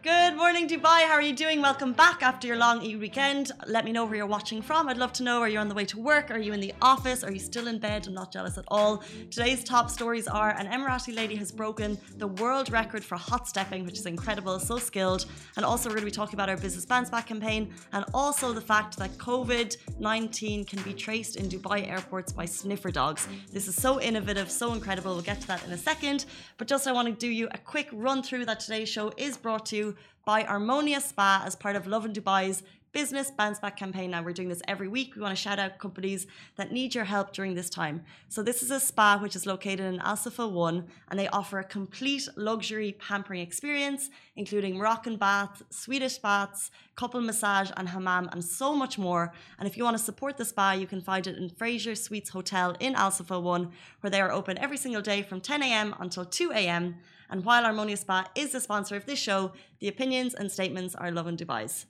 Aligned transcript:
Good 0.00 0.36
morning, 0.36 0.68
Dubai. 0.68 1.08
How 1.08 1.14
are 1.14 1.22
you 1.22 1.34
doing? 1.34 1.60
Welcome 1.60 1.92
back 1.92 2.22
after 2.22 2.46
your 2.46 2.56
long 2.56 2.82
e 2.82 2.94
weekend. 2.94 3.50
Let 3.66 3.84
me 3.84 3.90
know 3.90 4.04
where 4.04 4.14
you're 4.14 4.26
watching 4.26 4.62
from. 4.62 4.88
I'd 4.88 4.96
love 4.96 5.12
to 5.14 5.24
know 5.24 5.40
are 5.40 5.48
you 5.48 5.58
on 5.58 5.66
the 5.66 5.74
way 5.74 5.84
to 5.86 5.98
work? 5.98 6.30
Are 6.30 6.38
you 6.38 6.52
in 6.52 6.60
the 6.60 6.72
office? 6.80 7.24
Are 7.24 7.32
you 7.32 7.40
still 7.40 7.66
in 7.66 7.80
bed? 7.80 8.06
I'm 8.06 8.14
not 8.14 8.32
jealous 8.32 8.58
at 8.58 8.64
all. 8.68 9.02
Today's 9.28 9.64
top 9.64 9.90
stories 9.90 10.28
are 10.28 10.50
an 10.50 10.68
Emirati 10.68 11.12
lady 11.16 11.34
has 11.34 11.50
broken 11.50 11.98
the 12.16 12.28
world 12.28 12.70
record 12.70 13.02
for 13.02 13.16
hot 13.16 13.48
stepping, 13.48 13.84
which 13.84 13.98
is 13.98 14.06
incredible, 14.06 14.60
so 14.60 14.78
skilled. 14.78 15.26
And 15.56 15.66
also, 15.66 15.88
we're 15.88 15.96
going 15.96 16.02
to 16.02 16.12
be 16.12 16.12
talking 16.12 16.36
about 16.36 16.48
our 16.48 16.56
Business 16.56 16.86
Bounce 16.86 17.10
Back 17.10 17.26
campaign 17.26 17.74
and 17.92 18.04
also 18.14 18.52
the 18.52 18.60
fact 18.60 18.98
that 18.98 19.10
COVID 19.18 19.78
19 19.98 20.64
can 20.64 20.80
be 20.82 20.94
traced 20.94 21.34
in 21.34 21.48
Dubai 21.48 21.88
airports 21.90 22.32
by 22.32 22.44
sniffer 22.44 22.92
dogs. 22.92 23.26
This 23.52 23.66
is 23.66 23.74
so 23.74 24.00
innovative, 24.00 24.48
so 24.48 24.74
incredible. 24.74 25.14
We'll 25.14 25.22
get 25.22 25.40
to 25.40 25.48
that 25.48 25.66
in 25.66 25.72
a 25.72 25.78
second. 25.78 26.26
But 26.56 26.68
just 26.68 26.86
I 26.86 26.92
want 26.92 27.08
to 27.08 27.14
do 27.14 27.26
you 27.26 27.48
a 27.50 27.58
quick 27.58 27.88
run 27.92 28.22
through 28.22 28.44
that 28.44 28.60
today's 28.60 28.88
show 28.88 29.12
is 29.16 29.36
brought 29.36 29.66
to 29.66 29.76
you 29.76 29.87
by 30.24 30.42
Armonia 30.44 31.00
Spa 31.00 31.42
as 31.44 31.56
part 31.56 31.76
of 31.76 31.86
Lovin 31.86 32.12
Dubai's 32.12 32.62
business 32.92 33.30
bounce 33.30 33.58
back 33.58 33.76
campaign. 33.76 34.10
Now 34.10 34.22
we're 34.22 34.32
doing 34.32 34.48
this 34.48 34.62
every 34.66 34.88
week. 34.88 35.14
We 35.14 35.22
want 35.22 35.36
to 35.36 35.40
shout 35.40 35.58
out 35.58 35.78
companies 35.78 36.26
that 36.56 36.72
need 36.72 36.94
your 36.94 37.04
help 37.04 37.32
during 37.32 37.54
this 37.54 37.68
time. 37.68 38.02
So 38.28 38.42
this 38.42 38.62
is 38.62 38.70
a 38.70 38.80
spa 38.80 39.18
which 39.18 39.36
is 39.36 39.46
located 39.46 39.80
in 39.80 40.00
Al 40.00 40.16
Safa 40.16 40.46
1 40.48 40.86
and 41.10 41.18
they 41.18 41.28
offer 41.28 41.58
a 41.58 41.64
complete 41.64 42.28
luxury 42.36 42.96
pampering 42.98 43.40
experience 43.40 44.10
including 44.36 44.76
Moroccan 44.76 45.16
bath, 45.16 45.62
Swedish 45.70 46.18
baths, 46.18 46.70
couple 46.96 47.20
massage 47.20 47.70
and 47.76 47.88
hammam 47.88 48.28
and 48.32 48.44
so 48.44 48.74
much 48.74 48.98
more. 48.98 49.32
And 49.58 49.68
if 49.68 49.76
you 49.76 49.84
want 49.84 49.96
to 49.96 50.02
support 50.02 50.36
the 50.36 50.44
spa, 50.44 50.72
you 50.72 50.86
can 50.86 51.00
find 51.00 51.26
it 51.26 51.36
in 51.36 51.50
Fraser 51.50 51.94
Suites 51.94 52.30
Hotel 52.30 52.74
in 52.80 52.94
Al 52.94 53.10
Safa 53.10 53.38
1 53.38 53.70
where 54.00 54.10
they 54.10 54.20
are 54.20 54.32
open 54.32 54.58
every 54.58 54.76
single 54.76 55.02
day 55.02 55.22
from 55.22 55.40
10 55.40 55.62
a.m. 55.62 55.94
until 56.00 56.24
2 56.24 56.52
a.m. 56.52 56.96
And 57.30 57.44
while 57.44 57.64
Armonia 57.64 57.98
Spa 57.98 58.28
is 58.34 58.52
the 58.52 58.60
sponsor 58.60 58.96
of 58.96 59.06
this 59.06 59.18
show, 59.18 59.52
the 59.80 59.88
opinions 59.88 60.34
and 60.34 60.50
statements 60.50 60.94
are 60.94 61.10
Lovin 61.10 61.36
Dubai's. 61.36 61.86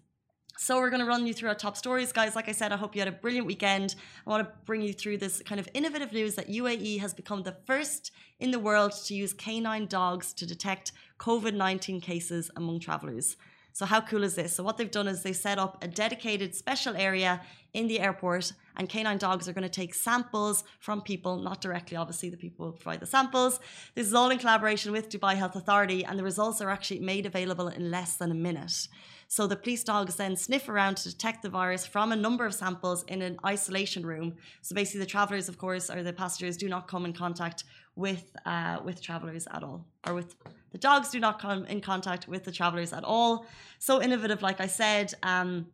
So 0.60 0.78
we're 0.78 0.90
going 0.90 1.00
to 1.00 1.06
run 1.06 1.24
you 1.24 1.32
through 1.32 1.50
our 1.50 1.54
top 1.54 1.76
stories, 1.76 2.10
guys. 2.10 2.34
Like 2.34 2.48
I 2.48 2.52
said, 2.52 2.72
I 2.72 2.76
hope 2.76 2.96
you 2.96 3.00
had 3.00 3.06
a 3.06 3.12
brilliant 3.12 3.46
weekend. 3.46 3.94
I 4.26 4.30
want 4.30 4.44
to 4.44 4.52
bring 4.66 4.82
you 4.82 4.92
through 4.92 5.18
this 5.18 5.40
kind 5.44 5.60
of 5.60 5.68
innovative 5.72 6.12
news 6.12 6.34
that 6.34 6.48
UAE 6.48 6.98
has 6.98 7.14
become 7.14 7.44
the 7.44 7.56
first 7.64 8.10
in 8.40 8.50
the 8.50 8.58
world 8.58 8.92
to 9.04 9.14
use 9.14 9.32
canine 9.32 9.86
dogs 9.86 10.32
to 10.34 10.44
detect 10.44 10.90
COVID-19 11.20 12.02
cases 12.02 12.50
among 12.56 12.80
travelers. 12.80 13.36
So 13.72 13.86
how 13.86 14.00
cool 14.00 14.24
is 14.24 14.34
this? 14.34 14.56
So 14.56 14.64
what 14.64 14.76
they've 14.76 14.90
done 14.90 15.06
is 15.06 15.22
they 15.22 15.32
set 15.32 15.60
up 15.60 15.78
a 15.84 15.86
dedicated 15.86 16.56
special 16.56 16.96
area 16.96 17.40
in 17.72 17.86
the 17.86 18.00
airport 18.00 18.52
and 18.78 18.88
canine 18.88 19.18
dogs 19.18 19.48
are 19.48 19.52
going 19.52 19.62
to 19.62 19.68
take 19.68 19.92
samples 19.94 20.64
from 20.78 21.02
people, 21.02 21.36
not 21.36 21.60
directly, 21.60 21.96
obviously, 21.96 22.30
the 22.30 22.36
people 22.36 22.72
provide 22.72 23.00
the 23.00 23.06
samples. 23.06 23.60
This 23.94 24.06
is 24.06 24.14
all 24.14 24.30
in 24.30 24.38
collaboration 24.38 24.92
with 24.92 25.10
Dubai 25.10 25.34
Health 25.34 25.56
Authority, 25.56 26.04
and 26.04 26.18
the 26.18 26.22
results 26.22 26.60
are 26.60 26.70
actually 26.70 27.00
made 27.00 27.26
available 27.26 27.68
in 27.68 27.90
less 27.90 28.16
than 28.16 28.30
a 28.30 28.34
minute. 28.34 28.88
So 29.30 29.46
the 29.46 29.56
police 29.56 29.84
dogs 29.84 30.16
then 30.16 30.36
sniff 30.36 30.68
around 30.70 30.96
to 30.98 31.10
detect 31.10 31.42
the 31.42 31.50
virus 31.50 31.84
from 31.84 32.12
a 32.12 32.16
number 32.16 32.46
of 32.46 32.54
samples 32.54 33.02
in 33.04 33.20
an 33.20 33.38
isolation 33.44 34.06
room. 34.06 34.36
So 34.62 34.74
basically, 34.74 35.00
the 35.00 35.06
travelers, 35.06 35.50
of 35.50 35.58
course, 35.58 35.90
or 35.90 36.02
the 36.02 36.14
passengers, 36.14 36.56
do 36.56 36.68
not 36.68 36.88
come 36.88 37.04
in 37.04 37.12
contact 37.12 37.64
with 37.94 38.24
uh, 38.46 38.78
with 38.84 39.02
travelers 39.02 39.46
at 39.50 39.62
all, 39.62 39.84
or 40.06 40.14
with 40.14 40.34
the 40.70 40.78
dogs 40.78 41.10
do 41.10 41.20
not 41.20 41.38
come 41.38 41.66
in 41.66 41.80
contact 41.80 42.26
with 42.26 42.44
the 42.44 42.52
travelers 42.52 42.92
at 42.92 43.04
all. 43.04 43.44
So 43.78 44.00
innovative, 44.00 44.40
like 44.40 44.60
I 44.60 44.66
said. 44.66 45.12
Um, 45.22 45.66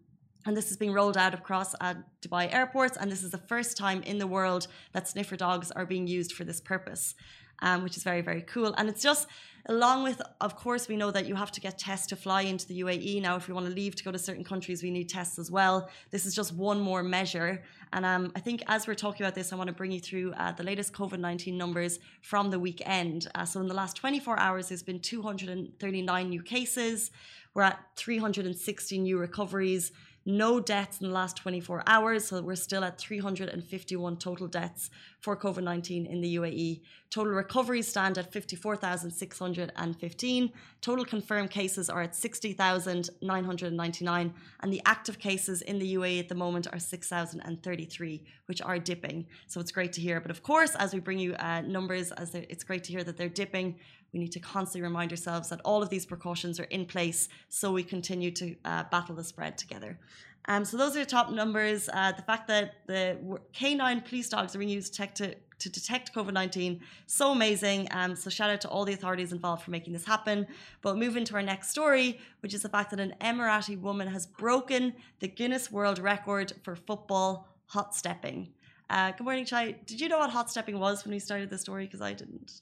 and 0.47 0.57
this 0.57 0.71
is 0.71 0.77
being 0.77 0.93
rolled 0.93 1.17
out 1.17 1.35
across 1.35 1.75
uh, 1.81 1.95
Dubai 2.23 2.53
airports, 2.53 2.97
and 2.97 3.11
this 3.11 3.23
is 3.23 3.31
the 3.31 3.39
first 3.39 3.77
time 3.77 4.03
in 4.03 4.19
the 4.19 4.27
world 4.27 4.67
that 4.93 5.09
sniffer 5.09 5.37
dogs 5.37 5.71
are 5.71 5.87
being 5.87 6.07
used 6.07 6.33
for 6.33 6.45
this 6.45 6.61
purpose, 6.61 7.15
um, 7.61 7.83
which 7.83 7.97
is 7.97 8.03
very, 8.03 8.21
very 8.21 8.43
cool. 8.43 8.75
And 8.77 8.89
it's 8.89 9.03
just, 9.03 9.27
along 9.67 10.03
with, 10.03 10.21
of 10.43 10.57
course, 10.57 10.87
we 10.87 10.97
know 10.97 11.11
that 11.11 11.27
you 11.27 11.35
have 11.35 11.51
to 11.53 11.61
get 11.61 11.79
tests 11.79 12.07
to 12.09 12.17
fly 12.17 12.43
into 12.43 12.67
the 12.69 12.81
UAE. 12.81 13.23
Now, 13.23 13.37
if 13.37 13.49
we 13.49 13.55
want 13.55 13.67
to 13.67 13.73
leave 13.73 13.95
to 13.97 14.05
go 14.05 14.13
to 14.13 14.19
certain 14.19 14.45
countries, 14.45 14.83
we 14.83 14.91
need 14.91 15.09
tests 15.09 15.39
as 15.39 15.51
well. 15.51 15.89
This 16.11 16.27
is 16.27 16.35
just 16.35 16.53
one 16.53 16.81
more 16.81 17.03
measure. 17.03 17.63
And 17.95 18.05
um, 18.05 18.33
I 18.37 18.41
think 18.41 18.63
as 18.67 18.87
we're 18.87 18.95
talking 18.95 19.25
about 19.25 19.35
this, 19.35 19.53
I 19.53 19.57
want 19.57 19.69
to 19.69 19.75
bring 19.75 19.93
you 19.93 20.01
through 20.01 20.33
uh, 20.33 20.53
the 20.53 20.63
latest 20.63 20.93
COVID 20.93 21.21
19 21.21 21.57
numbers 21.57 22.01
from 22.21 22.51
the 22.51 22.59
weekend. 22.59 23.29
Uh, 23.35 23.47
so, 23.47 23.61
in 23.61 23.67
the 23.67 23.75
last 23.75 23.97
24 23.97 24.39
hours, 24.39 24.69
there's 24.69 24.83
been 24.83 25.01
239 25.01 26.29
new 26.29 26.43
cases. 26.43 27.11
We're 27.55 27.63
at 27.63 27.79
360 27.97 28.99
new 28.99 29.17
recoveries 29.17 29.93
no 30.27 30.61
deaths 30.61 31.01
in 31.01 31.09
the 31.09 31.13
last 31.13 31.37
24 31.37 31.83
hours. 31.87 32.27
So 32.27 32.41
we're 32.41 32.57
still 32.57 32.85
at 32.85 32.99
351 32.99 34.17
total 34.17 34.47
deaths 34.47 34.91
for 35.21 35.37
COVID 35.37 35.63
19 35.63 36.07
in 36.07 36.21
the 36.21 36.37
UAE. 36.37 36.81
Total 37.11 37.33
recoveries 37.33 37.87
stand 37.87 38.19
at 38.19 38.33
54,615. 38.33 40.53
Total 40.81 41.05
confirmed 41.05 41.51
cases 41.51 41.89
are 41.89 42.03
at 42.03 42.17
60,999. 42.17 44.35
And 44.61 44.73
the 44.73 44.83
active 44.85 45.19
cases 45.19 45.63
in 45.63 45.79
the 45.79 45.95
UAE 45.95 46.21
at 46.21 46.29
the 46.29 46.35
moment 46.35 46.67
are 46.73 46.79
6,033, 46.79 48.23
which 48.47 48.63
are 48.63 48.79
dipping. 48.79 49.27
So 49.47 49.61
it's 49.61 49.71
great 49.71 49.93
to 49.93 50.01
hear. 50.01 50.21
But 50.21 50.31
of 50.31 50.43
course, 50.43 50.75
as 50.75 50.93
we 50.93 51.01
bring 51.01 51.19
you 51.19 51.35
uh, 51.35 51.61
numbers, 51.61 52.11
as 52.13 52.35
it's 52.35 52.65
great 52.65 52.85
to 52.85 52.93
hear 52.93 53.05
that 53.05 53.17
they're 53.17 53.29
dipping, 53.29 53.77
we 54.15 54.21
need 54.21 54.33
to 54.33 54.41
constantly 54.41 54.81
remind 54.81 55.11
ourselves 55.11 55.49
that 55.51 55.61
all 55.65 55.83
of 55.83 55.91
these 55.91 56.07
precautions 56.07 56.61
are 56.61 56.65
in 56.65 56.87
place 56.87 57.29
so 57.49 57.73
we 57.73 57.83
continue 57.83 58.31
to 58.31 58.55
uh, 58.65 58.85
battle 58.85 59.15
the 59.15 59.25
spread 59.25 59.59
together. 59.59 59.99
Um, 60.47 60.65
so 60.65 60.77
those 60.77 60.97
are 60.97 61.01
the 61.01 61.07
top 61.07 61.31
numbers. 61.33 61.89
Uh, 61.93 62.13
the 62.13 62.23
fact 62.23 62.47
that 62.49 62.75
the 62.87 63.19
canine 63.53 64.03
police 64.03 64.29
dogs 64.29 64.55
are 64.55 64.59
being 64.59 64.71
used 64.71 64.93
to 64.93 64.99
detect, 64.99 65.17
to, 65.17 65.35
to 65.59 65.69
detect 65.71 66.15
COVID-19, 66.15 66.81
so 67.07 67.33
amazing. 67.33 67.89
Um, 67.91 68.15
so 68.15 68.31
shout 68.31 68.51
out 68.51 68.61
to 68.61 68.69
all 68.69 68.85
the 68.85 68.93
authorities 68.93 69.33
involved 69.33 69.65
for 69.65 69.71
making 69.71 69.95
this 69.95 70.05
happen. 70.05 70.47
But 70.83 70.97
move 70.97 71.17
into 71.17 71.35
our 71.35 71.43
next 71.43 71.71
story, 71.71 72.21
which 72.41 72.55
is 72.55 72.63
the 72.63 72.69
fact 72.69 72.91
that 72.91 73.01
an 73.01 73.15
Emirati 73.21 73.81
woman 73.81 74.07
has 74.09 74.27
broken 74.27 74.95
the 75.21 75.29
Guinness 75.29 75.73
World 75.73 75.99
Record 75.99 76.53
for 76.63 76.77
football 76.77 77.49
hot 77.67 77.95
stepping. 77.95 78.51
Uh, 78.91 79.13
good 79.13 79.25
morning, 79.25 79.47
Chai. 79.47 79.73
Did 79.87 80.01
you 80.01 80.09
know 80.11 80.19
what 80.19 80.31
hot 80.31 80.51
stepping 80.51 80.79
was 80.79 81.05
when 81.05 81.13
we 81.13 81.19
started 81.19 81.49
the 81.49 81.59
story? 81.59 81.87
Because 81.87 82.03
I 82.03 82.13
didn't. 82.13 82.61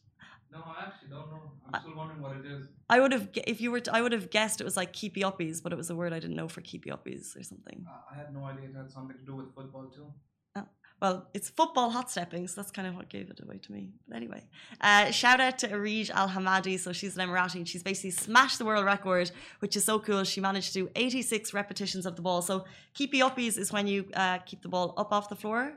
No, 0.52 0.58
I 0.66 0.84
actually 0.86 1.08
don't 1.08 1.30
know. 1.30 1.52
I'm 1.72 1.80
still 1.80 1.96
wondering 1.96 2.20
what 2.20 2.36
it 2.36 2.44
is. 2.44 2.66
I 2.90 3.00
would 3.00 3.12
have, 3.12 3.28
if 3.46 3.62
you 3.62 3.70
were, 3.70 3.80
to, 3.80 3.94
I 3.94 4.02
would 4.02 4.12
have 4.12 4.28
guessed 4.28 4.60
it 4.60 4.64
was 4.64 4.76
like 4.76 4.92
keepy 4.92 5.22
uppies, 5.22 5.62
but 5.62 5.72
it 5.72 5.76
was 5.76 5.88
a 5.88 5.96
word 5.96 6.12
I 6.12 6.18
didn't 6.18 6.36
know 6.36 6.48
for 6.48 6.60
keepy 6.60 6.90
uppies 6.90 7.34
or 7.38 7.42
something. 7.42 7.86
Uh, 7.88 8.12
I 8.12 8.16
had 8.18 8.34
no 8.34 8.44
idea 8.44 8.68
it 8.68 8.76
had 8.76 8.90
something 8.90 9.16
to 9.16 9.24
do 9.24 9.34
with 9.34 9.54
football 9.54 9.86
too. 9.86 10.06
Oh, 10.54 10.66
well, 11.00 11.28
it's 11.32 11.48
football 11.48 11.88
hot 11.88 12.10
stepping, 12.10 12.46
so 12.48 12.60
that's 12.60 12.70
kind 12.70 12.86
of 12.86 12.94
what 12.94 13.08
gave 13.08 13.30
it 13.30 13.40
away 13.42 13.58
to 13.58 13.72
me. 13.72 13.92
But 14.06 14.16
anyway, 14.18 14.44
uh, 14.82 15.10
shout 15.10 15.40
out 15.40 15.56
to 15.60 15.68
Arij 15.68 16.10
Al 16.10 16.28
Hamadi. 16.28 16.78
So 16.78 16.92
she's 16.92 17.16
an 17.16 17.26
Emirati 17.26 17.54
and 17.54 17.66
she's 17.66 17.82
basically 17.82 18.10
smashed 18.10 18.58
the 18.58 18.66
world 18.66 18.84
record, 18.84 19.30
which 19.60 19.74
is 19.74 19.84
so 19.84 19.98
cool. 19.98 20.22
She 20.24 20.42
managed 20.42 20.74
to 20.74 20.80
do 20.80 20.90
86 20.94 21.54
repetitions 21.54 22.04
of 22.04 22.16
the 22.16 22.22
ball. 22.22 22.42
So 22.42 22.66
keepy 22.92 23.20
uppies 23.20 23.56
is 23.56 23.72
when 23.72 23.86
you 23.86 24.04
uh, 24.12 24.38
keep 24.38 24.60
the 24.60 24.68
ball 24.68 24.92
up 24.98 25.12
off 25.12 25.30
the 25.30 25.36
floor 25.36 25.72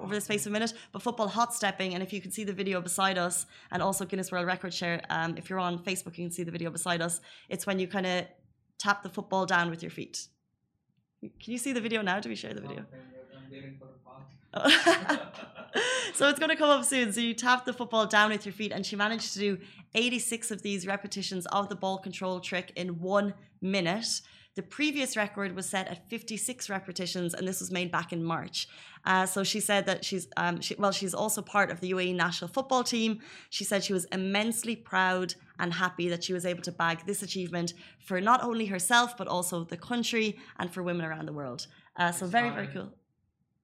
over 0.00 0.14
the 0.14 0.20
space 0.20 0.46
of 0.46 0.52
a 0.52 0.52
minute. 0.52 0.72
But 0.92 1.02
football 1.02 1.28
hot 1.28 1.54
stepping, 1.54 1.94
and 1.94 2.02
if 2.02 2.12
you 2.12 2.20
can 2.20 2.30
see 2.30 2.44
the 2.44 2.52
video 2.52 2.80
beside 2.80 3.18
us, 3.18 3.46
and 3.70 3.82
also 3.82 4.04
Guinness 4.04 4.32
World 4.32 4.46
Record 4.46 4.74
share, 4.74 5.02
um, 5.10 5.36
if 5.36 5.50
you're 5.50 5.58
on 5.58 5.78
Facebook, 5.78 6.18
you 6.18 6.24
can 6.24 6.30
see 6.30 6.42
the 6.42 6.50
video 6.50 6.70
beside 6.70 7.00
us. 7.00 7.20
It's 7.48 7.66
when 7.66 7.78
you 7.78 7.86
kind 7.86 8.06
of 8.06 8.26
tap 8.78 9.02
the 9.02 9.08
football 9.08 9.46
down 9.46 9.70
with 9.70 9.82
your 9.82 9.90
feet. 9.90 10.26
Can 11.20 11.52
you 11.52 11.58
see 11.58 11.72
the 11.72 11.80
video 11.80 12.02
now? 12.02 12.18
Do 12.20 12.28
we 12.28 12.34
share 12.34 12.52
the 12.52 12.60
video? 12.60 12.84
so 16.14 16.28
it's 16.28 16.38
going 16.38 16.50
to 16.50 16.56
come 16.56 16.68
up 16.68 16.84
soon. 16.84 17.12
So 17.12 17.20
you 17.20 17.32
tap 17.32 17.64
the 17.64 17.72
football 17.72 18.06
down 18.06 18.30
with 18.30 18.44
your 18.44 18.52
feet, 18.52 18.72
and 18.72 18.84
she 18.84 18.96
managed 18.96 19.32
to 19.34 19.38
do 19.38 19.58
86 19.94 20.50
of 20.50 20.62
these 20.62 20.86
repetitions 20.86 21.46
of 21.46 21.68
the 21.68 21.76
ball 21.76 21.98
control 21.98 22.40
trick 22.40 22.72
in 22.76 23.00
one 23.00 23.34
minute. 23.60 24.20
The 24.54 24.62
previous 24.62 25.16
record 25.16 25.56
was 25.56 25.66
set 25.66 25.88
at 25.88 26.10
56 26.10 26.68
repetitions, 26.68 27.32
and 27.32 27.48
this 27.48 27.60
was 27.60 27.70
made 27.70 27.90
back 27.90 28.12
in 28.12 28.22
March. 28.22 28.68
Uh, 29.02 29.24
so 29.24 29.42
she 29.44 29.60
said 29.60 29.86
that 29.86 30.04
she's, 30.04 30.28
um, 30.36 30.60
she, 30.60 30.74
well, 30.78 30.92
she's 30.92 31.14
also 31.14 31.40
part 31.40 31.70
of 31.70 31.80
the 31.80 31.90
UAE 31.92 32.14
national 32.14 32.48
football 32.48 32.84
team. 32.84 33.20
She 33.48 33.64
said 33.64 33.82
she 33.82 33.94
was 33.94 34.04
immensely 34.06 34.76
proud 34.76 35.34
and 35.58 35.72
happy 35.72 36.08
that 36.10 36.22
she 36.22 36.34
was 36.34 36.44
able 36.44 36.62
to 36.62 36.72
bag 36.72 37.06
this 37.06 37.22
achievement 37.22 37.72
for 37.98 38.20
not 38.20 38.44
only 38.44 38.66
herself, 38.66 39.16
but 39.16 39.26
also 39.26 39.64
the 39.64 39.78
country 39.78 40.38
and 40.58 40.70
for 40.70 40.82
women 40.82 41.06
around 41.06 41.26
the 41.26 41.32
world. 41.32 41.66
Uh, 41.96 42.12
so 42.12 42.26
very, 42.26 42.50
very 42.50 42.68
cool. 42.68 42.92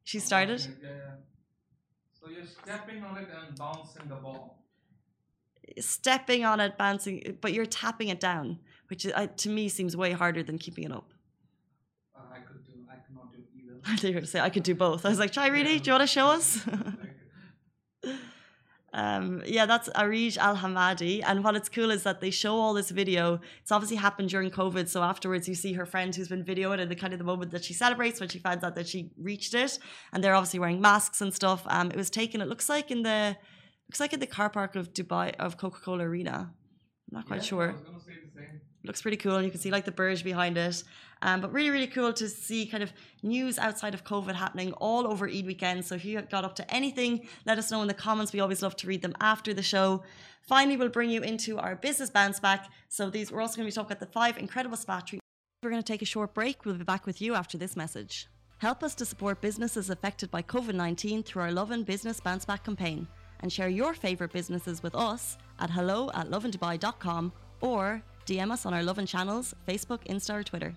She 0.04 0.20
started? 0.20 0.66
Yeah, 0.82 0.88
yeah. 0.88 0.96
So 2.18 2.30
you're 2.30 2.46
stepping 2.46 3.04
on 3.04 3.18
it 3.18 3.28
and 3.28 3.54
bouncing 3.58 4.08
the 4.08 4.14
ball. 4.14 4.64
Stepping 5.78 6.46
on 6.46 6.60
it, 6.60 6.78
bouncing, 6.78 7.36
but 7.42 7.52
you're 7.52 7.66
tapping 7.66 8.08
it 8.08 8.20
down 8.20 8.58
which 8.88 9.06
uh, 9.06 9.26
to 9.26 9.48
me 9.48 9.68
seems 9.68 9.96
way 9.96 10.12
harder 10.12 10.42
than 10.42 10.58
keeping 10.58 10.84
it 10.84 10.92
up. 10.92 11.12
Uh, 12.16 12.20
I 12.32 12.38
could 12.40 12.64
do, 12.64 12.72
I 12.90 12.96
cannot 13.06 13.32
do 13.32 13.38
either. 13.58 13.80
I 13.86 13.96
thought 13.96 14.10
you 14.10 14.14
were 14.20 14.26
say 14.26 14.40
I 14.40 14.50
could 14.50 14.62
do 14.64 14.74
both. 14.74 15.06
I 15.06 15.08
was 15.08 15.18
like, 15.18 15.32
try 15.32 15.46
really? 15.48 15.78
Do 15.78 15.88
you 15.88 15.92
want 15.94 16.02
to 16.02 16.06
show 16.06 16.26
us? 16.26 16.66
Um, 18.94 19.42
yeah, 19.46 19.66
that's 19.66 19.88
Arij 19.90 20.38
Al 20.38 20.56
Hamadi. 20.56 21.22
And 21.24 21.44
what 21.44 21.54
it's 21.54 21.68
cool 21.68 21.90
is 21.90 22.04
that 22.04 22.20
they 22.20 22.30
show 22.30 22.56
all 22.56 22.72
this 22.72 22.90
video. 22.90 23.40
It's 23.60 23.70
obviously 23.70 23.96
happened 23.96 24.30
during 24.30 24.50
COVID. 24.50 24.88
So 24.88 25.02
afterwards, 25.02 25.46
you 25.46 25.54
see 25.54 25.74
her 25.74 25.84
friend 25.84 26.14
who's 26.14 26.28
been 26.28 26.44
videoing 26.44 26.80
and 26.80 26.90
the 26.90 26.96
kind 26.96 27.12
of 27.12 27.18
the 27.18 27.24
moment 27.24 27.50
that 27.52 27.64
she 27.64 27.74
celebrates 27.74 28.18
when 28.18 28.28
she 28.28 28.38
finds 28.38 28.64
out 28.64 28.74
that 28.76 28.88
she 28.88 29.10
reached 29.18 29.54
it. 29.54 29.78
And 30.12 30.24
they're 30.24 30.34
obviously 30.34 30.58
wearing 30.58 30.80
masks 30.80 31.20
and 31.20 31.34
stuff. 31.34 31.62
Um, 31.66 31.90
it 31.90 31.96
was 31.96 32.08
taken, 32.10 32.40
it 32.40 32.48
looks 32.48 32.68
like 32.68 32.90
in 32.90 33.02
the 33.02 33.36
looks 33.88 34.00
like 34.00 34.12
in 34.12 34.20
the 34.20 34.26
car 34.26 34.50
park 34.50 34.74
of 34.74 34.92
Dubai 34.92 35.34
of 35.36 35.58
Coca 35.58 35.80
Cola 35.80 36.04
Arena. 36.04 36.50
I'm 37.10 37.18
not 37.18 37.26
quite 37.26 37.36
Yeah, 37.36 37.42
sure 37.42 37.68
I 37.68 37.72
was 37.72 37.82
gonna 37.82 38.00
say. 38.00 38.12
Looks 38.88 39.02
pretty 39.02 39.18
cool 39.18 39.40
you 39.40 39.50
can 39.50 39.60
see 39.60 39.70
like 39.70 39.84
the 39.84 39.92
bird 39.92 40.24
behind 40.24 40.58
it. 40.58 40.82
Um, 41.22 41.40
but 41.40 41.52
really 41.52 41.70
really 41.70 41.86
cool 41.86 42.12
to 42.14 42.28
see 42.28 42.66
kind 42.66 42.82
of 42.82 42.92
news 43.22 43.58
outside 43.58 43.94
of 43.94 44.02
covid 44.04 44.34
happening 44.34 44.72
all 44.72 45.06
over 45.06 45.28
eid 45.28 45.46
weekend. 45.46 45.84
So 45.84 45.94
if 45.94 46.04
you 46.04 46.20
got 46.22 46.44
up 46.44 46.56
to 46.56 46.74
anything 46.74 47.28
let 47.46 47.58
us 47.58 47.70
know 47.70 47.82
in 47.82 47.88
the 47.88 47.94
comments. 47.94 48.32
We 48.32 48.40
always 48.40 48.62
love 48.62 48.74
to 48.76 48.86
read 48.86 49.02
them 49.02 49.14
after 49.20 49.54
the 49.54 49.62
show. 49.62 50.02
Finally 50.42 50.78
we'll 50.78 50.88
bring 50.88 51.10
you 51.10 51.22
into 51.22 51.58
our 51.58 51.76
business 51.76 52.10
bounce 52.10 52.40
back. 52.40 52.68
So 52.88 53.10
these 53.10 53.30
we're 53.30 53.42
also 53.42 53.56
going 53.56 53.68
to 53.68 53.72
be 53.72 53.74
talking 53.74 53.92
about 53.92 54.00
the 54.00 54.12
five 54.12 54.38
incredible 54.38 54.76
spa 54.76 55.00
treatments 55.00 55.28
we're 55.62 55.70
going 55.70 55.82
to 55.82 55.92
take 55.92 56.02
a 56.02 56.06
short 56.06 56.34
break. 56.34 56.64
We'll 56.64 56.76
be 56.76 56.84
back 56.84 57.04
with 57.04 57.20
you 57.20 57.34
after 57.34 57.58
this 57.58 57.76
message. 57.76 58.28
Help 58.58 58.82
us 58.84 58.94
to 58.96 59.04
support 59.04 59.40
businesses 59.40 59.90
affected 59.90 60.30
by 60.30 60.42
covid-19 60.42 61.24
through 61.24 61.42
our 61.42 61.52
Lovin 61.52 61.82
business 61.82 62.20
bounce 62.20 62.44
back 62.44 62.64
campaign 62.64 63.06
and 63.40 63.52
share 63.52 63.68
your 63.68 63.94
favorite 63.94 64.32
businesses 64.32 64.82
with 64.82 64.94
us 64.94 65.38
at 65.60 65.70
hello 65.70 66.10
at 66.14 66.28
lovindubai.com 66.30 67.32
or 67.60 68.02
DM 68.28 68.52
us 68.52 68.66
on 68.66 68.74
our 68.74 68.82
Lovin 68.82 69.06
channels, 69.06 69.54
Facebook, 69.66 70.04
Insta, 70.06 70.34
or 70.34 70.42
Twitter. 70.42 70.74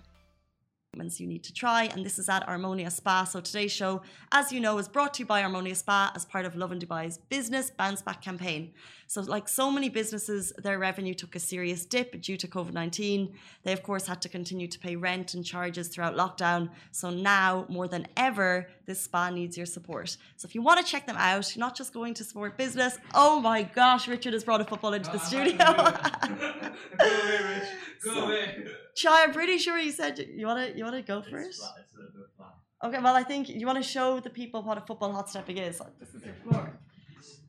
You 0.94 1.26
need 1.26 1.42
to 1.44 1.54
try, 1.54 1.84
and 1.84 2.04
this 2.04 2.18
is 2.18 2.28
at 2.28 2.46
Armonia 2.46 2.92
Spa. 2.92 3.24
So 3.24 3.40
today's 3.40 3.72
show, 3.72 4.02
as 4.30 4.52
you 4.52 4.60
know, 4.60 4.76
is 4.78 4.88
brought 4.88 5.14
to 5.14 5.20
you 5.20 5.26
by 5.26 5.42
Armonia 5.42 5.74
Spa 5.74 6.12
as 6.14 6.26
part 6.26 6.44
of 6.44 6.54
Lovin 6.54 6.78
Dubai's 6.78 7.16
business 7.30 7.70
bounce 7.70 8.02
back 8.02 8.20
campaign. 8.20 8.72
So, 9.06 9.22
like 9.22 9.48
so 9.48 9.70
many 9.70 9.88
businesses, 9.88 10.52
their 10.58 10.78
revenue 10.78 11.14
took 11.14 11.34
a 11.34 11.38
serious 11.38 11.86
dip 11.86 12.20
due 12.20 12.36
to 12.36 12.46
COVID 12.46 12.72
19. 12.72 13.34
They, 13.62 13.72
of 13.72 13.82
course, 13.82 14.06
had 14.06 14.20
to 14.22 14.28
continue 14.28 14.68
to 14.68 14.78
pay 14.78 14.96
rent 14.96 15.34
and 15.34 15.44
charges 15.44 15.88
throughout 15.88 16.14
lockdown. 16.14 16.70
So, 16.90 17.08
now 17.10 17.66
more 17.68 17.88
than 17.88 18.06
ever, 18.16 18.68
this 18.86 19.00
spa 19.02 19.30
needs 19.30 19.56
your 19.56 19.66
support. 19.66 20.16
So, 20.36 20.46
if 20.46 20.54
you 20.54 20.62
want 20.62 20.78
to 20.84 20.86
check 20.92 21.06
them 21.06 21.16
out, 21.18 21.54
you're 21.54 21.60
not 21.60 21.76
just 21.76 21.92
going 21.92 22.14
to 22.14 22.24
support 22.24 22.56
business. 22.56 22.98
Oh 23.14 23.40
my 23.40 23.62
gosh, 23.62 24.08
Richard 24.08 24.32
has 24.34 24.44
brought 24.44 24.60
a 24.60 24.64
football 24.64 24.92
into 24.94 25.10
the 25.10 25.18
I'm 25.20 25.26
studio. 25.26 25.56
not 25.56 26.20
gonna 26.20 26.36
do 26.38 26.44
it. 26.46 26.72
Go 26.98 27.04
away, 27.04 27.54
Rich. 27.54 27.68
Go 28.04 28.14
So- 28.14 28.24
away. 28.26 28.64
Chai, 28.94 29.22
I'm 29.24 29.32
pretty 29.32 29.58
sure 29.58 29.78
you 29.78 29.92
said 29.92 30.18
you- 30.18 30.26
you 30.38 30.46
want 30.46 30.58
to 30.70 30.76
you 30.76 30.84
want 30.84 30.96
to 30.96 31.02
go 31.02 31.18
It's 31.18 31.28
first. 31.28 31.60
flat, 31.60 31.74
it's 31.82 31.94
a 31.94 31.98
bit 32.18 32.26
flat. 32.36 32.54
Okay, 32.84 33.00
well, 33.02 33.14
I 33.16 33.22
think 33.22 33.48
you 33.48 33.66
want 33.66 33.78
to 33.78 33.88
show 33.96 34.20
the 34.20 34.30
people 34.30 34.62
what 34.62 34.76
a 34.76 34.80
football 34.82 35.12
hot 35.12 35.30
stepping 35.30 35.58
is. 35.58 35.78
Like, 35.80 35.98
this 36.00 36.12
is 36.14 36.24
your 36.24 36.34
floor. 36.44 36.78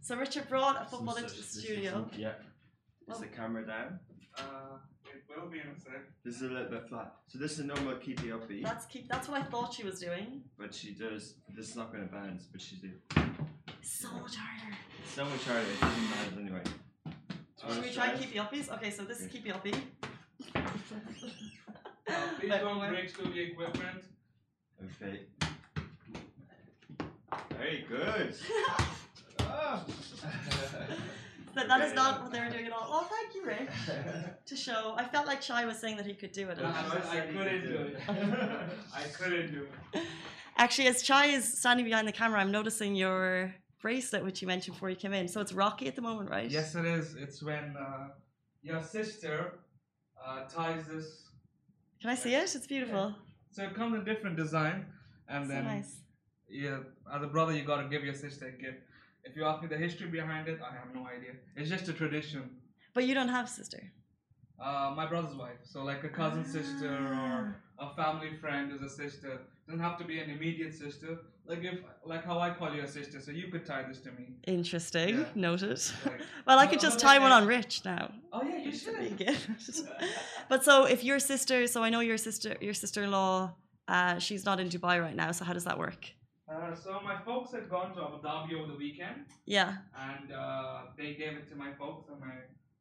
So 0.01 0.15
Richard 0.15 0.47
brought 0.49 0.75
a 0.81 0.85
football 0.85 1.15
Some 1.15 1.23
into 1.23 1.35
the 1.35 1.41
such- 1.43 1.53
this 1.53 1.55
is 1.55 1.63
studio. 1.63 2.09
Yeah. 2.15 2.33
Is 3.09 3.19
the 3.19 3.27
camera 3.27 3.65
down? 3.65 3.99
Uh, 4.37 4.77
This 6.23 6.35
is 6.37 6.43
a 6.43 6.53
little 6.53 6.69
bit 6.69 6.87
flat. 6.87 7.13
So 7.27 7.37
this 7.39 7.53
is 7.53 7.59
a 7.59 7.63
normal 7.65 7.95
keepy 7.95 8.31
uppy, 8.31 8.61
That's 8.63 8.85
keep. 8.85 9.07
That's 9.09 9.27
what 9.27 9.41
I 9.41 9.43
thought 9.45 9.73
she 9.73 9.83
was 9.83 9.99
doing. 9.99 10.41
but 10.57 10.73
she 10.73 10.91
does. 10.93 11.35
This 11.55 11.69
is 11.69 11.75
not 11.75 11.91
going 11.91 12.07
to 12.07 12.13
bounce, 12.13 12.45
but 12.51 12.61
she's 12.61 12.79
do. 12.79 12.91
So 13.81 14.09
much 14.11 14.35
harder. 14.35 14.75
So 15.13 15.25
much 15.25 15.43
harder. 15.45 15.61
It 15.61 15.81
doesn't 15.81 16.09
bounce 16.11 16.37
anyway. 16.39 16.63
Should 17.73 17.83
we 17.83 17.91
try 17.91 18.15
keepy 18.15 18.39
uppies? 18.39 18.69
Okay, 18.73 18.89
so 18.91 19.03
this 19.03 19.19
is 19.21 19.27
keepy 19.27 19.51
uppy. 19.51 19.73
Uh, 20.55 20.61
please 22.39 22.51
Wait, 22.51 22.59
don't 22.61 22.79
wait. 22.79 22.89
break 22.89 23.09
through 23.09 23.31
the 23.33 23.41
equipment. 23.41 24.03
Okay. 25.01 25.19
Very 27.57 27.85
good. 27.87 28.35
Ah. 29.45 29.85
That, 31.55 31.67
that 31.67 31.81
is 31.81 31.93
not 31.93 32.23
what 32.23 32.31
they 32.31 32.39
were 32.39 32.49
doing 32.49 32.65
at 32.65 32.71
all. 32.71 32.89
Well, 32.89 33.09
thank 33.09 33.35
you, 33.35 33.45
Rick, 33.45 33.69
to 34.45 34.55
show. 34.55 34.95
I 34.97 35.03
felt 35.03 35.27
like 35.27 35.39
Chai 35.39 35.65
was 35.65 35.77
saying 35.77 35.97
that 35.97 36.05
he 36.05 36.13
could 36.13 36.31
do 36.31 36.49
it. 36.49 36.57
I, 36.59 36.63
I, 36.63 37.17
I 37.17 37.21
couldn't 37.27 37.67
do 37.67 37.75
it. 37.77 37.97
I 38.95 39.03
couldn't 39.03 39.51
do 39.51 39.67
it. 39.93 40.01
Actually, 40.57 40.87
as 40.87 41.03
Chai 41.03 41.27
is 41.27 41.59
standing 41.59 41.85
behind 41.85 42.07
the 42.07 42.11
camera, 42.11 42.39
I'm 42.39 42.51
noticing 42.51 42.95
your 42.95 43.53
bracelet, 43.81 44.23
which 44.23 44.41
you 44.41 44.47
mentioned 44.47 44.75
before 44.75 44.89
you 44.89 44.95
came 44.95 45.13
in. 45.13 45.27
So 45.27 45.41
it's 45.41 45.51
Rakhi 45.51 45.87
at 45.87 45.95
the 45.95 46.01
moment, 46.01 46.29
right? 46.29 46.49
Yes, 46.49 46.73
it 46.75 46.85
is. 46.85 47.15
It's 47.15 47.43
when 47.43 47.75
uh, 47.79 48.07
your 48.63 48.81
sister 48.81 49.59
uh, 50.25 50.45
ties 50.45 50.87
this. 50.87 51.27
Can 52.01 52.09
I 52.09 52.15
see 52.15 52.33
it? 52.33 52.55
It's 52.55 52.67
beautiful. 52.67 53.13
So 53.51 53.63
it 53.63 53.75
comes 53.75 53.95
in 53.95 54.03
different 54.05 54.37
design, 54.37 54.85
and 55.29 55.45
so 55.45 55.53
then 55.53 55.65
nice. 55.65 55.97
yeah, 56.49 56.79
as 57.13 57.21
a 57.21 57.27
brother, 57.27 57.53
you 57.53 57.63
gotta 57.63 57.87
give 57.87 58.03
your 58.03 58.15
sister 58.15 58.47
a 58.47 58.51
gift. 58.51 58.79
If 59.23 59.35
you 59.35 59.45
ask 59.45 59.61
me 59.61 59.67
the 59.67 59.77
history 59.77 60.07
behind 60.07 60.47
it, 60.47 60.59
I 60.69 60.73
have 60.73 60.93
no 60.93 61.07
idea. 61.07 61.33
It's 61.55 61.69
just 61.69 61.87
a 61.87 61.93
tradition. 61.93 62.49
But 62.93 63.05
you 63.05 63.13
don't 63.13 63.29
have 63.29 63.45
a 63.45 63.49
sister. 63.49 63.81
Uh, 64.61 64.93
my 64.95 65.05
brother's 65.05 65.35
wife, 65.35 65.57
so 65.63 65.83
like 65.83 66.03
a 66.03 66.09
cousin 66.09 66.45
sister 66.45 66.87
or 66.93 67.55
a 67.79 67.93
family 67.95 68.31
friend 68.39 68.71
is 68.71 68.81
a 68.81 68.89
sister. 68.89 69.41
Doesn't 69.67 69.81
have 69.81 69.97
to 69.97 70.05
be 70.05 70.19
an 70.19 70.29
immediate 70.29 70.73
sister. 70.73 71.17
Like 71.45 71.63
if, 71.63 71.79
like 72.05 72.23
how 72.23 72.39
I 72.39 72.51
call 72.51 72.73
you 72.73 72.83
a 72.83 72.87
sister, 72.87 73.19
so 73.19 73.31
you 73.31 73.47
could 73.51 73.65
tie 73.65 73.83
this 73.83 73.99
to 74.01 74.11
me. 74.11 74.25
Interesting. 74.45 75.19
Yeah. 75.19 75.25
Noted. 75.35 75.81
Like, 76.05 76.21
Well, 76.47 76.59
I 76.59 76.67
could 76.67 76.79
just 76.79 76.99
tie 76.99 77.19
one 77.19 77.31
on 77.31 77.45
Rich 77.47 77.83
now. 77.83 78.11
oh 78.31 78.43
yeah, 78.43 78.57
you 78.57 78.71
should. 78.71 79.19
but 80.49 80.63
so 80.63 80.85
if 80.85 81.03
your 81.03 81.19
sister, 81.19 81.67
so 81.67 81.83
I 81.83 81.89
know 81.89 81.99
your 82.01 82.17
sister, 82.17 82.55
your 82.61 82.73
sister-in-law, 82.73 83.53
uh, 83.87 84.19
she's 84.19 84.45
not 84.45 84.59
in 84.61 84.69
Dubai 84.69 85.01
right 85.01 85.15
now. 85.15 85.31
So 85.31 85.43
how 85.43 85.53
does 85.53 85.65
that 85.65 85.77
work? 85.77 86.11
Uh, 86.53 86.75
so 86.75 86.99
my 87.03 87.17
folks 87.25 87.51
had 87.51 87.69
gone 87.69 87.89
to 87.95 88.01
Abu 88.03 88.17
Dhabi 88.21 88.53
over 88.59 88.67
the 88.73 88.77
weekend, 88.77 89.25
Yeah, 89.45 89.71
and 90.09 90.31
uh, 90.31 90.81
they 90.97 91.13
gave 91.21 91.33
it 91.41 91.49
to 91.51 91.55
my 91.55 91.71
folks, 91.73 92.09
and 92.11 92.19
my 92.19 92.35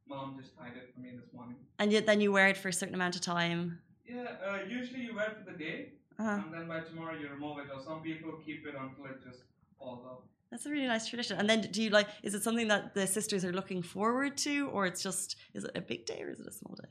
mom 0.06 0.36
just 0.40 0.56
tied 0.58 0.76
it 0.76 0.92
for 0.94 1.00
me 1.00 1.10
this 1.20 1.32
morning. 1.32 1.56
and 1.78 1.90
yet 1.92 2.04
then 2.06 2.20
you 2.20 2.30
wear 2.32 2.48
it 2.48 2.56
for 2.62 2.68
a 2.68 2.72
certain 2.72 2.94
amount 2.94 3.14
of 3.16 3.22
time. 3.22 3.78
Yeah, 4.06 4.24
uh, 4.46 4.58
usually 4.68 5.00
you 5.06 5.14
wear 5.14 5.28
it 5.30 5.36
for 5.38 5.50
the 5.52 5.58
day, 5.58 5.78
Uh-huh. 6.18 6.40
and 6.44 6.52
then 6.54 6.68
by 6.68 6.80
tomorrow 6.80 7.16
you 7.18 7.28
remove 7.28 7.58
it, 7.62 7.68
or 7.74 7.80
some 7.90 8.00
people 8.02 8.32
keep 8.46 8.66
it 8.66 8.74
until 8.84 9.06
it 9.12 9.18
just 9.28 9.42
falls 9.78 10.04
off. 10.10 10.22
That's 10.50 10.66
a 10.66 10.70
really 10.70 10.86
nice 10.94 11.06
tradition. 11.08 11.38
And 11.38 11.48
then 11.48 11.62
do 11.74 11.80
you 11.82 11.88
like? 11.98 12.08
Is 12.22 12.34
it 12.34 12.42
something 12.42 12.68
that 12.68 12.92
the 12.98 13.06
sisters 13.06 13.42
are 13.46 13.52
looking 13.60 13.80
forward 13.82 14.36
to, 14.46 14.68
or 14.74 14.84
it's 14.90 15.02
just 15.02 15.36
is 15.54 15.64
it 15.64 15.70
a 15.74 15.80
big 15.80 16.04
day 16.04 16.20
or 16.22 16.28
is 16.34 16.40
it 16.40 16.46
a 16.46 16.52
small 16.52 16.74
day? 16.74 16.90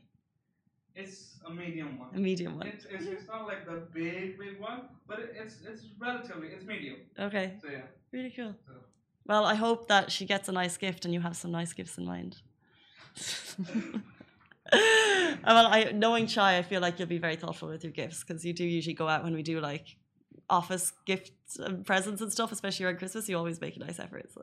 It's 0.96 1.40
a 1.48 1.52
medium 1.52 1.98
one. 1.98 2.08
A 2.16 2.20
medium 2.20 2.58
one. 2.58 2.68
It's, 2.68 2.86
it's, 2.86 3.06
it's 3.06 3.28
not 3.28 3.46
like 3.46 3.66
the 3.66 3.88
big 3.94 4.38
big 4.38 4.60
one, 4.60 4.82
but 5.08 5.20
it, 5.20 5.36
it's 5.38 5.56
it's 5.68 5.84
relatively 6.00 6.48
it's 6.50 6.66
medium. 6.66 6.98
Okay, 7.20 7.54
So 7.62 7.68
yeah. 7.70 7.80
really 8.12 8.32
cool. 8.32 8.56
So. 8.66 8.74
Well, 9.26 9.46
I 9.46 9.56
hope 9.56 9.88
that 9.88 10.12
she 10.12 10.26
gets 10.26 10.50
a 10.50 10.52
nice 10.52 10.78
gift 10.78 11.06
and 11.06 11.14
you 11.14 11.22
have 11.22 11.36
some 11.36 11.52
nice 11.52 11.74
gifts 11.74 11.98
in 11.98 12.06
mind. 12.06 12.38
well, 14.74 15.68
I 15.68 15.92
knowing 15.94 16.28
Chai, 16.28 16.58
I 16.58 16.62
feel 16.62 16.82
like 16.82 17.00
you'll 17.00 17.08
be 17.08 17.18
very 17.18 17.36
thoughtful 17.36 17.70
with 17.70 17.84
your 17.84 17.94
gifts 17.94 18.24
because 18.24 18.44
you 18.46 18.54
do 18.54 18.66
usually 18.66 18.94
go 18.94 19.08
out 19.08 19.24
when 19.24 19.34
we 19.34 19.44
do 19.44 19.60
like 19.60 19.98
office 20.50 20.94
gifts 21.06 21.58
and 21.58 21.86
presents 21.86 22.22
and 22.22 22.32
stuff, 22.32 22.51
especially 22.51 22.86
around 22.86 22.98
Christmas. 22.98 23.27
You 23.30 23.38
always 23.38 23.60
make 23.62 23.75
a 23.75 23.80
nice 23.80 24.00
effort. 24.00 24.32
So, 24.34 24.42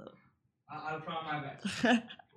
I'll 0.70 1.00
try 1.00 1.16
my 1.24 1.40
best. 1.40 2.04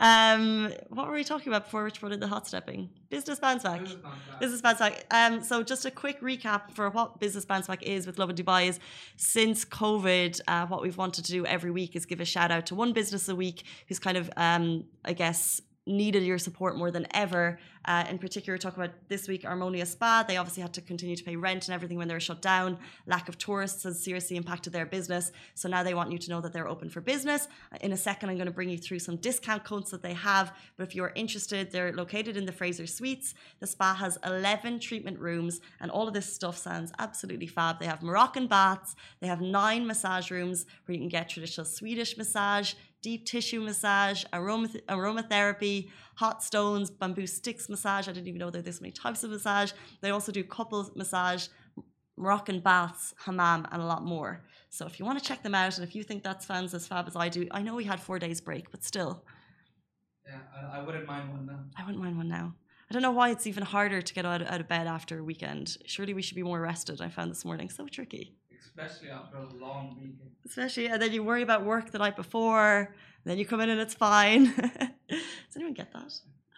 um, 0.00 0.72
what 0.88 1.06
were 1.06 1.14
we 1.14 1.24
talking 1.24 1.48
about 1.48 1.64
before 1.64 1.84
Rich 1.84 2.00
brought 2.00 2.12
in 2.12 2.20
the 2.20 2.26
hot 2.28 2.46
stepping? 2.46 2.90
Business 3.08 3.38
bounce 3.38 3.62
back. 3.62 3.80
This 3.80 3.90
is 3.90 4.02
not 4.02 4.14
bad. 4.30 4.40
Business 4.40 4.60
Bounce 4.60 4.78
Back. 4.78 5.04
Um, 5.10 5.42
so 5.42 5.62
just 5.62 5.84
a 5.84 5.90
quick 5.90 6.20
recap 6.20 6.72
for 6.72 6.90
what 6.90 7.20
Business 7.20 7.44
Bounce 7.44 7.68
Back 7.68 7.82
is 7.82 8.06
with 8.06 8.18
Lovin 8.18 8.36
Dubai 8.36 8.68
is 8.68 8.80
since 9.16 9.64
COVID, 9.64 10.40
uh, 10.48 10.66
what 10.66 10.82
we've 10.82 10.96
wanted 10.96 11.24
to 11.24 11.32
do 11.32 11.46
every 11.46 11.70
week 11.70 11.94
is 11.94 12.04
give 12.06 12.20
a 12.20 12.24
shout 12.24 12.50
out 12.50 12.66
to 12.66 12.74
one 12.74 12.92
business 12.92 13.28
a 13.28 13.36
week 13.36 13.64
who's 13.88 13.98
kind 13.98 14.16
of, 14.16 14.30
um, 14.36 14.84
I 15.04 15.12
guess, 15.12 15.62
needed 15.86 16.24
your 16.24 16.38
support 16.38 16.76
more 16.76 16.90
than 16.90 17.06
ever. 17.12 17.58
Uh, 17.84 18.04
in 18.10 18.18
particular, 18.18 18.58
talk 18.58 18.76
about 18.76 18.90
this 19.08 19.28
week 19.28 19.42
Armonia 19.42 19.86
Spa. 19.86 20.24
They 20.26 20.36
obviously 20.36 20.62
had 20.62 20.74
to 20.74 20.80
continue 20.80 21.14
to 21.14 21.22
pay 21.22 21.36
rent 21.36 21.68
and 21.68 21.74
everything 21.74 21.96
when 21.96 22.08
they 22.08 22.14
were 22.14 22.20
shut 22.20 22.42
down. 22.42 22.78
Lack 23.06 23.28
of 23.28 23.38
tourists 23.38 23.84
has 23.84 24.02
seriously 24.02 24.36
impacted 24.36 24.72
their 24.72 24.86
business. 24.86 25.30
So 25.54 25.68
now 25.68 25.84
they 25.84 25.94
want 25.94 26.10
you 26.10 26.18
to 26.18 26.30
know 26.30 26.40
that 26.40 26.52
they're 26.52 26.68
open 26.68 26.90
for 26.90 27.00
business. 27.00 27.46
In 27.80 27.92
a 27.92 27.96
second, 27.96 28.28
I'm 28.28 28.36
going 28.36 28.46
to 28.46 28.52
bring 28.52 28.68
you 28.68 28.78
through 28.78 28.98
some 28.98 29.16
discount 29.16 29.62
codes 29.62 29.92
that 29.92 30.02
they 30.02 30.14
have. 30.14 30.52
But 30.76 30.88
if 30.88 30.96
you're 30.96 31.12
interested, 31.14 31.70
they're 31.70 31.92
located 31.92 32.36
in 32.36 32.44
the 32.44 32.52
Fraser 32.52 32.86
Suites. 32.86 33.34
The 33.60 33.66
spa 33.68 33.94
has 33.94 34.18
11 34.26 34.80
treatment 34.80 35.20
rooms, 35.20 35.60
and 35.80 35.90
all 35.90 36.08
of 36.08 36.14
this 36.14 36.32
stuff 36.32 36.56
sounds 36.56 36.92
absolutely 36.98 37.46
fab. 37.46 37.78
They 37.78 37.86
have 37.86 38.02
Moroccan 38.02 38.48
baths, 38.48 38.96
they 39.20 39.28
have 39.28 39.40
nine 39.40 39.86
massage 39.86 40.30
rooms 40.32 40.66
where 40.84 40.94
you 40.94 41.00
can 41.00 41.08
get 41.08 41.28
traditional 41.28 41.64
Swedish 41.64 42.16
massage, 42.16 42.74
deep 43.06 43.24
tissue 43.24 43.60
massage, 43.60 44.24
aroma 44.32 44.66
aromatherapy, 44.88 45.88
hot 46.16 46.42
stones, 46.42 46.90
bamboo 46.90 47.24
sticks 47.24 47.68
massage. 47.68 48.08
I 48.08 48.12
didn't 48.12 48.26
even 48.26 48.40
know 48.40 48.50
there 48.50 48.58
were 48.58 48.70
this 48.70 48.80
many 48.80 48.90
types 48.90 49.22
of 49.22 49.30
massage. 49.30 49.70
They 50.00 50.10
also 50.10 50.32
do 50.32 50.42
couples 50.42 50.90
massage, 50.96 51.46
Moroccan 52.16 52.58
baths, 52.58 53.14
hammam, 53.24 53.64
and 53.70 53.80
a 53.80 53.86
lot 53.86 54.02
more. 54.04 54.42
So 54.70 54.86
if 54.86 54.98
you 54.98 55.04
want 55.06 55.20
to 55.20 55.24
check 55.24 55.44
them 55.44 55.54
out, 55.54 55.78
and 55.78 55.86
if 55.86 55.94
you 55.94 56.02
think 56.02 56.24
that 56.24 56.42
sounds 56.42 56.74
as 56.74 56.88
fab 56.88 57.06
as 57.06 57.14
I 57.14 57.28
do, 57.28 57.46
I 57.52 57.62
know 57.62 57.76
we 57.76 57.84
had 57.84 58.00
four 58.00 58.18
days 58.18 58.40
break, 58.40 58.72
but 58.72 58.82
still, 58.82 59.22
Yeah, 60.26 60.40
I, 60.56 60.78
I 60.78 60.84
wouldn't 60.84 61.06
mind 61.06 61.30
one 61.30 61.46
now. 61.46 61.60
I 61.78 61.84
wouldn't 61.84 62.02
mind 62.02 62.16
one 62.16 62.28
now. 62.28 62.54
I 62.90 62.92
don't 62.92 63.02
know 63.02 63.12
why 63.12 63.30
it's 63.30 63.46
even 63.46 63.62
harder 63.62 64.02
to 64.02 64.14
get 64.14 64.26
out, 64.26 64.42
out 64.42 64.60
of 64.60 64.66
bed 64.66 64.88
after 64.88 65.20
a 65.20 65.24
weekend. 65.30 65.76
Surely 65.86 66.12
we 66.12 66.22
should 66.22 66.40
be 66.42 66.42
more 66.42 66.60
rested. 66.60 67.00
I 67.00 67.08
found 67.08 67.30
this 67.30 67.44
morning 67.44 67.70
so 67.70 67.86
tricky. 67.86 68.34
Especially 68.60 69.10
after 69.10 69.36
a 69.38 69.46
long 69.54 69.96
weekend. 69.96 70.30
Especially, 70.44 70.86
and 70.86 71.00
then 71.00 71.12
you 71.12 71.22
worry 71.22 71.42
about 71.42 71.64
work 71.64 71.90
the 71.90 71.98
night 71.98 72.16
before, 72.16 72.94
then 73.24 73.38
you 73.38 73.44
come 73.44 73.60
in 73.60 73.68
and 73.68 73.80
it's 73.80 73.94
fine. 73.94 74.44
Does 75.08 75.56
anyone 75.56 75.74
get 75.74 75.92
that? 75.92 76.12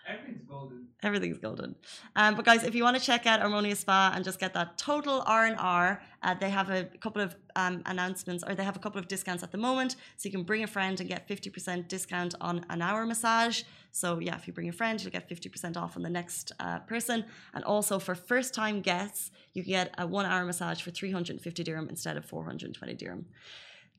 Everything's 0.09 0.43
golden. 0.49 0.87
Everything's 1.03 1.39
golden. 1.39 1.77
Um, 2.17 2.35
but 2.35 2.45
guys, 2.45 2.65
if 2.65 2.75
you 2.75 2.83
want 2.83 2.97
to 2.97 3.03
check 3.03 3.27
out 3.27 3.41
Armonia 3.41 3.77
Spa 3.77 4.13
and 4.15 4.25
just 4.25 4.41
get 4.41 4.55
that 4.55 4.79
total 4.79 5.23
R 5.27 5.45
and 5.45 5.57
R, 5.59 6.03
uh, 6.23 6.35
they 6.35 6.51
have 6.51 6.71
a 6.71 6.85
couple 7.01 7.23
of 7.23 7.37
um, 7.55 7.83
announcements, 7.87 8.43
or 8.47 8.55
they 8.55 8.65
have 8.65 8.75
a 8.75 8.79
couple 8.81 8.99
of 8.99 9.07
discounts 9.07 9.43
at 9.43 9.53
the 9.53 9.59
moment. 9.59 9.97
So 10.17 10.29
you 10.29 10.33
can 10.33 10.45
bring 10.45 10.65
a 10.65 10.67
friend 10.67 10.99
and 10.99 11.09
get 11.09 11.29
fifty 11.29 11.51
percent 11.51 11.89
discount 11.89 12.35
on 12.41 12.65
an 12.71 12.81
hour 12.83 13.07
massage. 13.07 13.63
So 13.93 14.19
yeah, 14.19 14.37
if 14.37 14.47
you 14.47 14.53
bring 14.53 14.69
a 14.69 14.73
friend, 14.73 15.01
you'll 15.01 15.13
get 15.13 15.29
fifty 15.29 15.49
percent 15.49 15.77
off 15.77 15.97
on 15.97 16.03
the 16.03 16.11
next 16.11 16.53
uh, 16.59 16.79
person. 16.81 17.25
And 17.55 17.63
also 17.65 17.99
for 17.99 18.15
first 18.15 18.55
time 18.55 18.81
guests, 18.81 19.31
you 19.53 19.63
can 19.63 19.71
get 19.71 19.95
a 19.99 20.07
one 20.07 20.27
hour 20.27 20.45
massage 20.45 20.81
for 20.81 20.91
three 20.91 21.13
hundred 21.13 21.35
and 21.35 21.43
fifty 21.43 21.63
dirham 21.63 21.89
instead 21.89 22.17
of 22.17 22.25
four 22.25 22.45
hundred 22.45 22.67
and 22.67 22.75
twenty 22.75 22.95
dirham. 22.95 23.27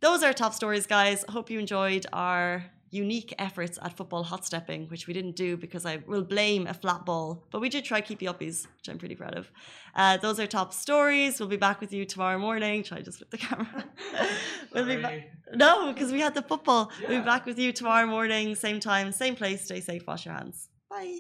Those 0.01 0.23
are 0.23 0.33
top 0.33 0.53
stories, 0.53 0.87
guys. 0.87 1.23
Hope 1.29 1.49
you 1.49 1.59
enjoyed 1.59 2.05
our 2.11 2.65
unique 2.91 3.34
efforts 3.38 3.77
at 3.81 3.96
football 3.96 4.24
hot 4.24 4.46
stepping, 4.46 4.88
which 4.88 5.08
we 5.08 5.13
didn't 5.13 5.36
do 5.36 5.58
because 5.58 5.86
I 5.86 5.98
will 6.08 6.24
blame 6.24 6.67
a 6.67 6.74
flat 6.74 7.05
ball, 7.05 7.43
but 7.51 7.62
we 7.62 7.69
did 7.69 7.84
try 7.86 8.01
keepy 8.01 8.25
uppies, 8.25 8.67
which 8.77 8.89
I'm 8.89 8.98
pretty 8.98 9.15
proud 9.15 9.36
of. 9.36 9.51
Uh, 9.96 10.17
those 10.17 10.39
are 10.39 10.48
top 10.48 10.74
stories. 10.74 11.39
We'll 11.39 11.50
be 11.50 11.58
back 11.58 11.81
with 11.81 11.93
you 11.93 12.05
tomorrow 12.05 12.38
morning. 12.38 12.84
Try 12.84 13.00
to 13.00 13.03
just 13.03 13.17
flip 13.17 13.31
the 13.31 13.38
camera. 13.38 13.86
we'll 14.74 14.86
be 14.86 15.01
back. 15.01 15.29
No, 15.53 15.91
because 15.93 16.12
we 16.12 16.19
had 16.19 16.36
the 16.36 16.41
football. 16.41 16.91
We'll 17.01 17.19
be 17.19 17.25
back 17.25 17.46
with 17.46 17.60
you 17.60 17.72
tomorrow 17.72 18.05
morning, 18.05 18.55
same 18.55 18.79
time, 18.79 19.12
same 19.12 19.36
place. 19.36 19.65
Stay 19.65 19.81
safe, 19.81 20.05
wash 20.08 20.25
your 20.25 20.36
hands. 20.36 20.69
Bye. 20.89 21.19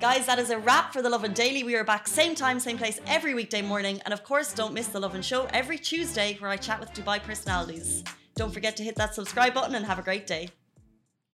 Guys, 0.00 0.26
that 0.26 0.38
is 0.38 0.50
a 0.50 0.58
wrap 0.58 0.92
for 0.92 1.00
the 1.00 1.08
Lovin 1.08 1.32
Daily. 1.32 1.62
We 1.64 1.74
are 1.76 1.84
back 1.84 2.06
same 2.06 2.34
time, 2.34 2.60
same 2.60 2.76
place 2.76 3.00
every 3.06 3.32
weekday 3.32 3.62
morning. 3.62 4.00
And 4.04 4.12
of 4.12 4.22
course, 4.22 4.52
don't 4.52 4.74
miss 4.74 4.88
the 4.88 5.00
Lovin 5.00 5.22
Show 5.22 5.46
every 5.52 5.78
Tuesday 5.78 6.36
where 6.38 6.50
I 6.50 6.56
chat 6.56 6.80
with 6.80 6.92
Dubai 6.92 7.22
personalities. 7.22 8.04
Don't 8.36 8.52
forget 8.52 8.76
to 8.76 8.82
hit 8.82 8.96
that 8.96 9.14
subscribe 9.14 9.54
button 9.54 9.74
and 9.74 9.86
have 9.86 9.98
a 9.98 10.02
great 10.02 10.26
day. 10.26 10.50